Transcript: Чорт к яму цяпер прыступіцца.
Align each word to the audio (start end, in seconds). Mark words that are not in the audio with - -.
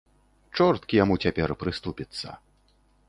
Чорт 0.57 0.87
к 0.93 0.97
яму 1.03 1.17
цяпер 1.25 1.49
прыступіцца. 1.65 2.27